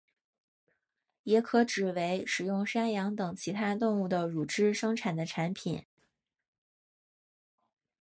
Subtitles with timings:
[1.25, 5.85] 也可指为使用山羊等其他动物的乳汁生产的产品。